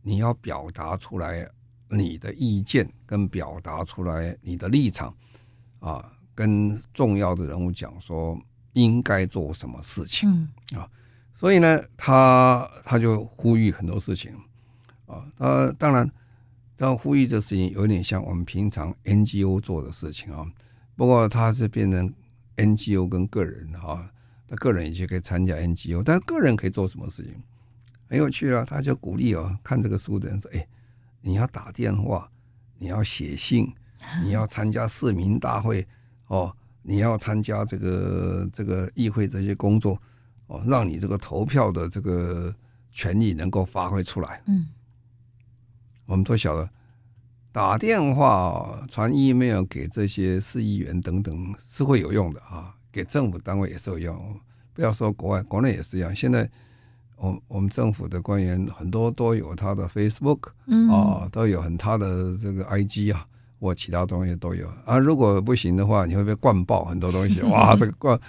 [0.02, 1.48] 你要表达出来
[1.88, 5.14] 你的意见，跟表达出来你的立场
[5.78, 8.36] 啊，跟重要的人物讲说
[8.72, 10.28] 应该做什么事情
[10.76, 10.90] 啊。
[11.34, 14.34] 所以呢，他他就呼吁很多事情
[15.06, 15.24] 啊。
[15.38, 16.10] 他当然，
[16.76, 20.44] 这样呼吁这事情有点像我们平常 NGO 做的事情啊。
[20.96, 22.12] 不过他是变成。
[22.56, 24.10] NGO 跟个人哈，
[24.46, 27.34] 他个人也可以参加 NGO，但是个人可以做什么事情？
[28.06, 28.64] 很有趣啊！
[28.66, 30.64] 他就鼓励哦，看这个书的人说：“哎，
[31.22, 32.30] 你要打电话，
[32.78, 33.72] 你要写信，
[34.22, 35.84] 你要参加市民大会
[36.26, 40.00] 哦，你要参加这个这个议会这些工作
[40.46, 42.54] 哦，让你这个投票的这个
[42.92, 44.40] 权利能够发挥出来。
[44.46, 44.66] 嗯，
[46.06, 46.68] 我们都晓得。
[47.54, 54.40] 打电话、传 email 给这些市议员等等是会有用的啊，给政府单位也是有用。
[54.72, 56.12] 不要说国外，国内也是一样。
[56.12, 56.50] 现在，
[57.14, 63.24] 我我们政府的官员很多都有他的 Facebook，嗯啊，都有很他的这个 IG 啊，
[63.60, 64.98] 或其他东西都有啊。
[64.98, 67.40] 如果不行的话，你会被灌爆很多东西。
[67.46, 68.20] 哇，这个灌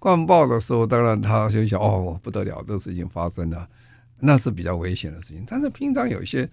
[0.00, 3.64] 灌爆的时候，当然他就想哦，不得了，这个事情发生了，
[4.18, 5.44] 那是比较危险的事情。
[5.46, 6.50] 但是平常有一些。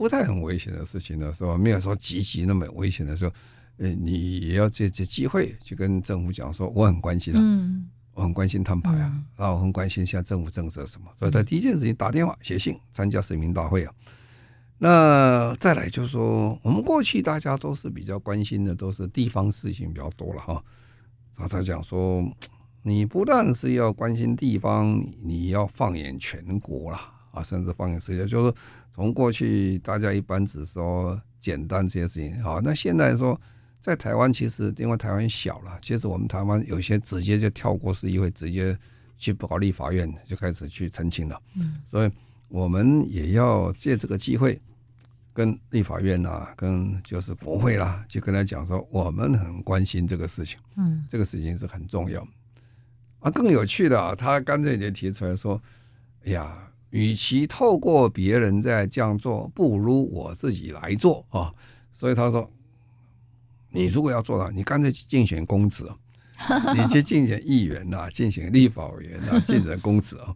[0.00, 3.32] 不太很危险的事情的时候，没有说积极其那么危险的时候，
[3.76, 13.92] 呃，你也要借这机会去跟政府讲说，我很关心他，嗯，我很关心摊牌啊，然后我很关心现在政府政策什么，所以他第一件事情打电话、写信、参加市民大会啊。
[14.78, 20.64] 那再来就是说，我们过去大家都是比较关心的，都是地方事情比较多了哈。
[21.36, 22.24] 他在讲说，
[22.82, 26.98] 你不但是要关心地方，你要放眼全国了
[27.30, 28.54] 啊，甚至放眼世界，就是。
[28.92, 33.40] 从过去大家一般只说简单这些事情，啊，那现在说
[33.80, 38.76] 在台湾，其实因为台湾小了，其实我们台湾有些直接就跳过市议会，直接
[39.16, 41.40] 去保立法院就开始去澄清了。
[41.54, 42.10] 嗯，所以
[42.48, 44.60] 我们也要借这个机会
[45.32, 50.58] 跟立法院啊，跟就是国会啦，就跟他讲说，我们很关心这个事情。
[50.76, 52.26] 嗯，这个事情是很重要。
[53.20, 55.62] 啊，更有趣的啊，他干脆就提出来说，
[56.26, 56.66] 哎呀。
[56.90, 61.52] 与其透过别人在这样做，不如我自己来做啊！
[61.92, 62.50] 所以他说
[63.70, 65.84] ：“你如果要做到，你干脆去竞选公职，
[66.76, 70.34] 你去竞选议员呐，竞选立法委员呐，竞选公职啊。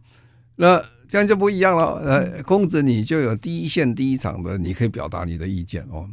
[0.55, 1.95] 那这样就不一样了。
[1.95, 6.09] 呃，公职你就有第一线、第一场的，你可以表达你的意见哦。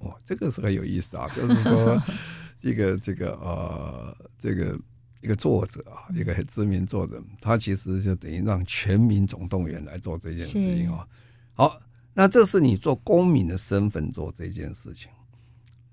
[0.00, 2.02] 哦，这个是很有意思啊，就是说，
[2.58, 4.78] 这个这个呃，这个。”
[5.20, 11.06] 一个作者啊，一个很知名作者，他其实就等于让全民总动员来做这件事情啊。
[11.54, 11.80] 好，
[12.14, 15.10] 那这是你做公民的身份做这件事情。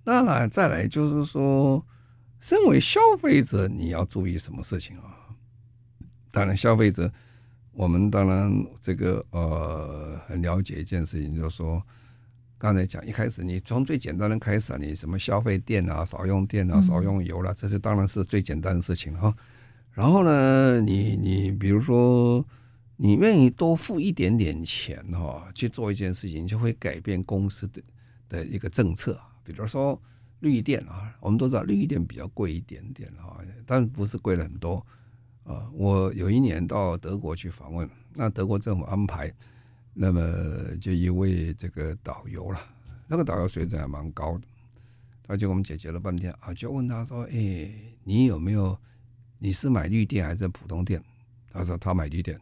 [0.04, 1.86] 那来再来就是说，
[2.40, 5.18] 身为消费者，你要注意什么事情啊？
[6.32, 7.12] 当然，消费者，
[7.72, 11.82] 我们当然这个呃很了解一件事情，就是说。
[12.66, 19.32] 刚才讲一开始，你从最简单的开始啊，你什么消费电啊，少用电啊，少用油了，这是当然是最简单的事情哈。
[19.92, 22.44] 然后呢，你你比如说，
[22.96, 27.80] 你愿意多付一点点钱哈，去做一件事情，就会改变公司的
[28.28, 29.16] 的一个政策。
[29.44, 30.02] 比如说
[30.40, 34.84] 绿电啊，我们都知道绿电比较贵一点点哈，但不是贵了很多
[35.44, 35.70] 啊。
[35.72, 39.32] 我有一年到德国去访问，那德国政府安排。
[39.98, 40.22] 那么
[40.82, 42.60] 就一位这个导游了，
[43.08, 44.44] 那个导游水准还蛮高的，
[45.24, 47.72] 他就给我们解决了半天啊，就问他说：“哎，
[48.04, 48.78] 你有没有？
[49.40, 51.02] 你是买绿电还是普通电？”
[51.50, 52.38] 他说他买绿电。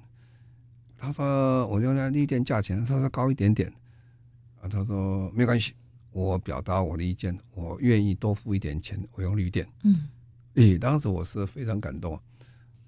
[0.97, 3.71] 他说我用那绿电价钱稍稍高一点点
[4.59, 5.73] 啊，他说没关系，
[6.11, 9.67] 我表达我的意见，我愿意多付一点钱，我用绿电。
[9.83, 10.09] 嗯，
[10.55, 12.19] 诶，当时我是非常感动。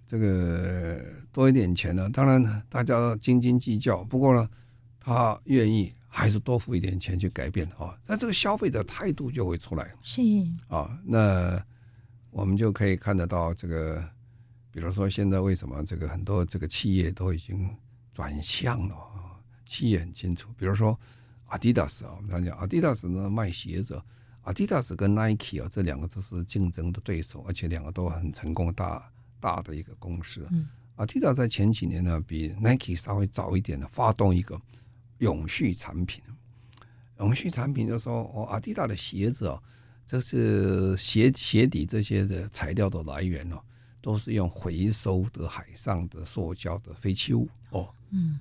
[0.07, 4.03] 这个多一点钱呢，当然大家斤斤计较。
[4.03, 4.49] 不过呢，
[4.99, 7.97] 他愿意还是多付一点钱去改变啊。
[8.05, 9.93] 那这个消费者态度就会出来。
[10.01, 10.21] 是
[10.67, 11.59] 啊，那
[12.29, 14.03] 我们就可以看得到这个，
[14.71, 17.69] 比如说现在为什么这个很多这个企业都已经
[18.13, 19.41] 转向了啊？
[19.65, 20.97] 企业很清楚，比如说
[21.47, 23.99] 阿迪达斯啊，我们讲讲阿迪达斯呢卖鞋子，
[24.43, 29.03] 阿迪达斯跟 Nike 啊这两个都是竞争的对手，而且两个都很成功大。
[29.45, 34.59] 大的一个公司，嗯，阿迪达在前几年呢，比 Nike 稍微早一点呢发动一个
[35.19, 36.23] 永续产品。
[37.19, 39.61] 永续产品的时候，哦，阿迪达的鞋子哦，
[40.03, 43.61] 这是鞋鞋底这些的材料的来源哦，
[44.01, 47.47] 都是用回收的海上的塑胶的废弃物。
[47.69, 48.39] 哦，嗯，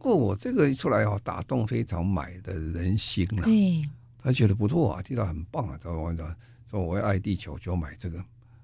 [0.00, 3.88] 哦，这个一出来哦，打动非常买的人心了，对，
[4.18, 6.36] 他觉得不错啊，阿迪达很棒啊，他说
[6.68, 8.18] 说我要爱地球，就买这个。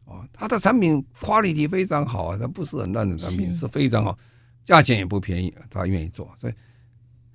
[0.09, 4.19] 哦，它的产品 quality 非常好啊，它不是很烂的产品，是非常好，
[4.65, 6.55] 价钱也不便宜，他愿意做，所以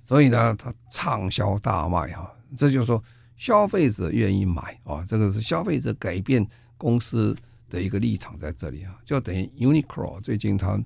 [0.02, 2.28] 所以呢，它畅销大卖哈。
[2.56, 3.02] 这就是说，
[3.36, 6.44] 消费者愿意买啊，这个是消费者改变
[6.76, 7.36] 公司
[7.70, 10.76] 的一个立场在这里啊，就等于 Uniqlo 最近他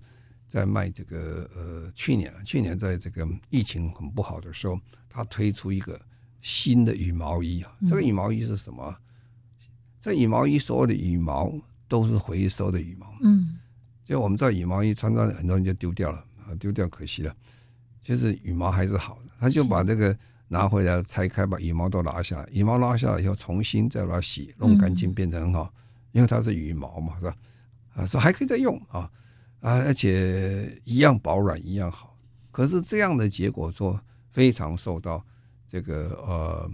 [0.46, 4.78] 在卖这个呃，去年去年在这个疫情很不好的时候，
[5.08, 5.98] 他推出一个
[6.42, 8.94] 新的羽毛衣啊，这个羽毛衣是什么？
[9.98, 11.50] 这羽毛衣所有的羽毛。
[11.88, 13.58] 都是回收的羽毛，嗯，
[14.04, 17.34] 就我们知道羽毛衣穿上很多人就丢掉了啊，丢掉可惜了。
[18.02, 20.16] 其实羽毛还是好的，他就把这个
[20.46, 25.72] 拿回来拆开，把羽毛都拿下来，羽毛拿下来以后重新再把它洗，弄干净，变成很好
[26.12, 27.36] 因为它是羽毛嘛，是吧？
[27.94, 29.10] 啊，说还可以再用啊
[29.60, 32.16] 啊，而且一样保暖，一样好。
[32.50, 35.24] 可是这样的结果说非常受到
[35.66, 36.70] 这个呃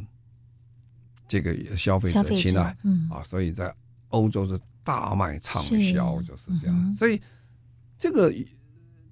[1.27, 3.75] 这个消费者青睐，嗯啊，所以在
[4.09, 6.77] 欧洲是大卖畅销，就是这样。
[6.77, 7.21] 嗯、所以
[7.99, 8.33] 这个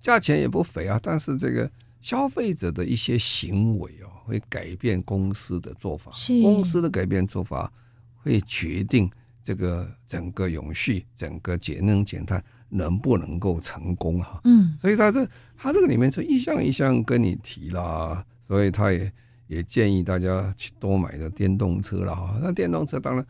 [0.00, 1.68] 价钱也不菲啊，但是这个
[2.00, 6.12] 消费者的一些行为哦，会改变公司的做法，
[6.42, 7.72] 公司的改变做法
[8.16, 9.10] 会决定。
[9.44, 14.40] 这个整个永续、整个节能减碳能不能够成功哈？
[14.44, 19.12] 嗯，所以他这他这个里面是一项一项跟你提啦，所以他也
[19.48, 22.38] 也建议大家去多买的电动车了哈。
[22.40, 23.26] 那电动车当然，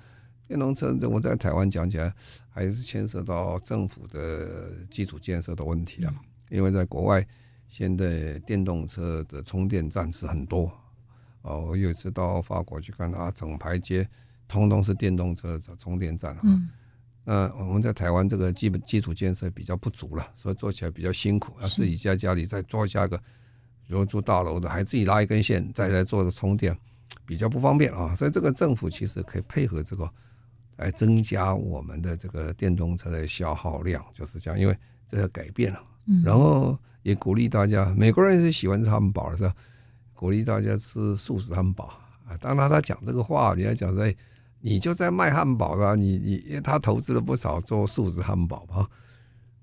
[0.53, 2.13] 电动车这我在台湾讲起来
[2.51, 6.15] 还是牵涉到政府的基础建设的问题啊，
[6.51, 7.27] 因为在国外
[7.71, 10.71] 现在电动车的充电站是很多。
[11.41, 14.07] 哦，我有一次到法国去看啊，整排街。
[14.47, 16.69] 通通是电动车的充电站啊，嗯、
[17.25, 26.77] 那我们在台湾这个基本基础建设比较不足了，所以做起来比较辛苦，要自己在家里再做下个，比如住大楼的还自己拉一根线再来做个充电，
[27.25, 28.15] 比较不方便啊。
[28.15, 30.05] 所以这个政府其实可以配合这个
[30.83, 34.77] 来增加我们的这个电动车的消耗量，就是这样，因为
[35.07, 35.81] 这个改变了，
[36.25, 39.55] 然后也鼓励大家，美国人是喜欢吃汉堡的是吧？
[40.15, 41.85] 鼓励大家吃素食汉堡
[42.27, 42.37] 啊。
[42.41, 44.15] 当然他讲这个话，你要讲在。
[44.65, 48.89] 你就在卖汉堡啦，你你他投资了不少做素食汉堡啊，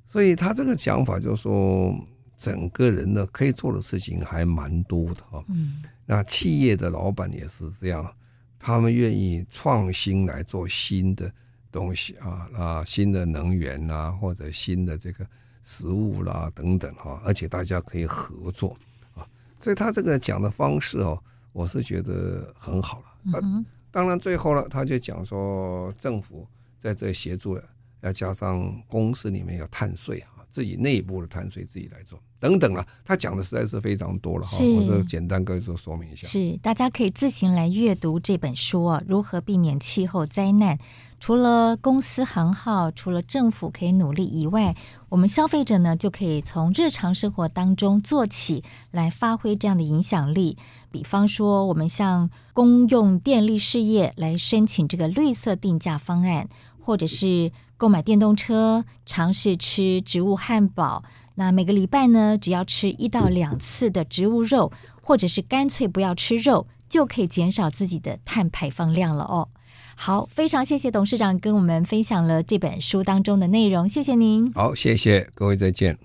[0.05, 1.95] 所以他这个想法就是说，
[2.35, 5.41] 整个人呢可以做的事情还蛮多的哈。
[5.47, 8.13] 嗯，那企业的老板也是这样，
[8.59, 11.31] 他们愿意创新来做新的
[11.71, 15.25] 东西啊啊，新的能源呐，或者新的这个
[15.63, 18.77] 食物啦等等哈，而且大家可以合作
[19.15, 19.25] 啊，
[19.59, 21.17] 所以他这个讲的方式哦，
[21.53, 23.05] 我是觉得很好了。
[23.33, 26.47] 嗯当然，最后呢，他就讲说，政府
[26.77, 27.59] 在这协助，
[28.01, 32.85] 要加上公司里面有碳税啊，自己内部的碳税自己来做，等等了。
[33.05, 36.27] 他讲的实在是非常多了哈，我这简单跟你说说明一下。
[36.27, 40.77] 是，大家可以自行来阅读这本书啊，如何避免气候灾难。
[41.21, 44.73] 除了公司行号，除了政府可以努力以外，
[45.09, 50.57] 我们消费者呢就可以从日常生活当中做起来，发挥这样的影响力。
[50.89, 56.47] 比方说，我们向公用电力事业来申请这个绿色定价方案，
[56.79, 61.01] 或者是购买电动车，尝试吃植物汉堡。
[61.35, 64.69] 那每个礼拜呢，只要吃一到两次的植物肉，
[65.01, 69.47] 或者是干脆不要吃肉，就可以减少自己的碳排放量了哦。
[69.95, 74.51] 好，非常谢谢董事长跟我们分享了这本书当中的内容，谢谢您。
[74.51, 75.97] 好，谢谢各位，再见。